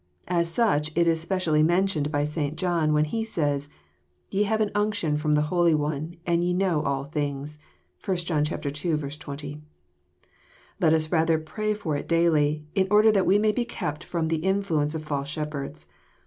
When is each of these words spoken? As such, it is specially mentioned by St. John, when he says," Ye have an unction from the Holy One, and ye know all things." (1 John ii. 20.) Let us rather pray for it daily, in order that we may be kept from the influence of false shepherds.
As 0.27 0.51
such, 0.51 0.91
it 0.97 1.05
is 1.07 1.21
specially 1.21 1.61
mentioned 1.61 2.11
by 2.11 2.23
St. 2.23 2.55
John, 2.57 2.91
when 2.91 3.05
he 3.05 3.23
says," 3.23 3.69
Ye 4.31 4.45
have 4.45 4.59
an 4.59 4.71
unction 4.73 5.15
from 5.15 5.33
the 5.33 5.43
Holy 5.53 5.75
One, 5.75 6.15
and 6.25 6.43
ye 6.43 6.55
know 6.55 6.81
all 6.81 7.03
things." 7.03 7.59
(1 8.03 8.17
John 8.17 8.43
ii. 8.43 8.57
20.) 8.57 9.61
Let 10.79 10.93
us 10.93 11.11
rather 11.11 11.37
pray 11.37 11.75
for 11.75 11.95
it 11.95 12.07
daily, 12.09 12.65
in 12.73 12.87
order 12.89 13.11
that 13.11 13.27
we 13.27 13.37
may 13.37 13.51
be 13.51 13.63
kept 13.63 14.03
from 14.03 14.29
the 14.29 14.37
influence 14.37 14.95
of 14.95 15.03
false 15.03 15.27
shepherds. 15.27 15.85